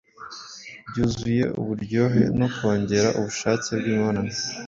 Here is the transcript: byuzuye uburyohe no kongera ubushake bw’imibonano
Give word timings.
byuzuye 0.89 1.43
uburyohe 1.59 2.21
no 2.39 2.47
kongera 2.55 3.09
ubushake 3.19 3.69
bw’imibonano 3.79 4.31